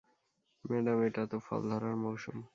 Madam, 0.65 0.97
এটা 1.03 1.23
তো 1.25 1.37
ফল 1.39 1.61
ধরার 1.69 1.95
মৌসুম। 1.95 2.37